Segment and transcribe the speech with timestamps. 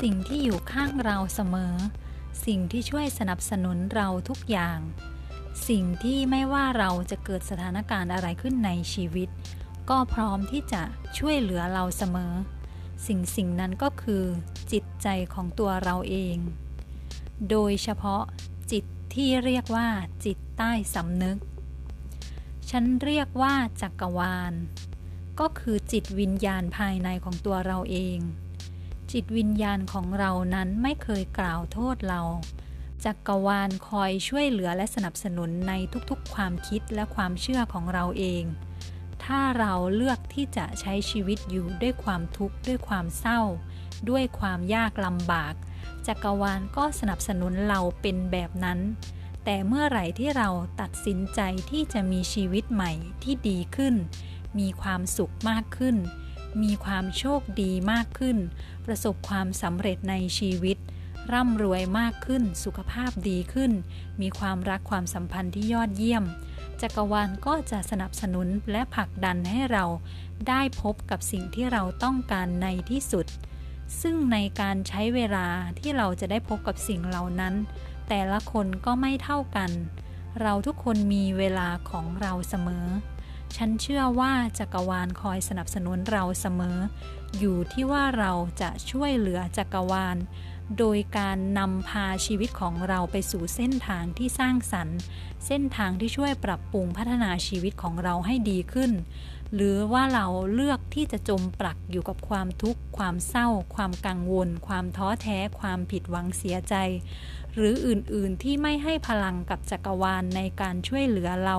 [0.00, 1.74] สิ่งที่อยู่ข้างเราเสมอ
[2.46, 4.78] สิ่งที่ช่วยสนับสนุนเราทุกอย่าง
[5.68, 9.28] สิ่งที่ไม่ว่าเราจะเกิดสถานการณ์อะไรขึ้นในชีวิต
[9.90, 10.82] ก็พร้อมที่จะ
[11.18, 12.32] ช่วยเหลือเราเสมอ
[13.06, 14.24] สิ่งสิ่งนั้นก็คือ
[14.72, 16.36] จิตใจของตัวเราเอง
[17.50, 18.22] โดยเฉพาะ
[18.72, 18.84] จิต
[19.14, 19.88] ที่เรียกว่า
[20.24, 21.38] จิตใต้สำนึก
[22.70, 24.52] ฉันเรียกว่าจักรวาล
[25.40, 28.18] ก็คือจิตวิญญาณภายในของตัวเราเอง
[29.12, 32.22] จิตวิญญาณของเรานั้นไม่เคยกล่าวโทษเรา
[33.04, 35.72] จักรวาลคอยช่วยเหลือและสนับสนุนใน
[36.10, 38.44] ทุกๆ ความคิดและความเชื่อของเราเอง
[39.24, 43.40] ถ้าเราเลือกที่จะใช้ชีวิตอยู่ด้วยความทุกข์ด้วยความเศร้า
[44.10, 45.54] ด้วยความยากลำบาก
[46.06, 48.78] จักรวาลก็สนับสนุนเราเป็นแบบนั้น
[49.44, 50.48] แต่เมื่อไหร่ที่เรา
[50.80, 53.94] ตัดสินใจที่จะมีชีวิตใหม่ที่ดีขึ้น
[54.58, 55.96] มีความสุขมากขึ้น
[56.62, 58.38] มีความโชคดีมากขึ้น
[58.86, 60.78] ประสบความสำเร็จในชีวิต
[61.32, 63.72] ร่ำรวยมากขึ้น สุขภาพดีขึ้น
[64.20, 66.24] มีความรักความสัมพันธ์ที่ยอดเยี่ยม
[66.80, 69.84] จักรวาลก็จะสนับสนุนและผลักดันให้เรา
[70.48, 73.26] ได้พบกับสิ่งที่เราต้องการในที่สุด
[74.00, 75.46] ซึ่งในการใช้เวลา
[75.78, 77.54] ที่เราจะได้พบกับสิ่งเหล่านั้น
[78.08, 79.70] แต่ละคนก็ไม่เท่ากัน
[80.42, 82.86] เราทุกคนมีเวลาของเราเสมอ
[83.56, 86.78] ฉันเชื่อว่าจักรวาลคอยสนับสนุนเราเสมอ
[87.38, 90.16] อยู่ที่ว่าเราจะช่วยเหลือจักรวาล
[90.78, 94.98] โดยการนำพาชีวิตของเราไปสู่เส้นทางที่สร้างสรรค์
[95.46, 98.92] เส้นทางที่ช่วยปรับปรุงพัฒนาชีวิตของเราให้ดีขึ้น
[99.54, 106.74] หรือว่าเราเลือกที่จะจมปลักอยู่กับความทุกข์ ความเศร้า ความกังวล ความท้อแท้ ความผิดหวังเสียใจ
[107.54, 111.56] หรืออื่นๆที่ไม่ให้พลังกับจักรวาลในการช่วยเหลือเรา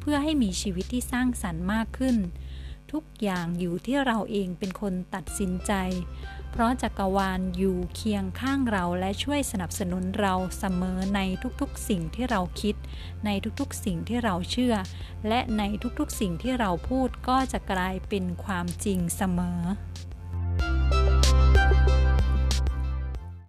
[0.00, 2.16] เพื่อให้มีชีวิตที่สร้างสรรค์มากขึ้น
[2.92, 5.72] ทุกอย่างอยู่ที่เราเองเป็นคนตัดสินใจ
[6.52, 11.20] เพราะจักรวาลอยู่เคียงข้างเราและช่วยสนับสนุนเราเสมอใน
[11.60, 12.74] ทุกๆสิ่งที่เราคิด
[13.24, 14.74] ในทุกๆสิ่งที่เราเชื่อ
[15.28, 15.62] และใน
[15.98, 19.60] ทุกๆสิ่งที่เราพูดก็จะกลายเป็นความจริงเสมอ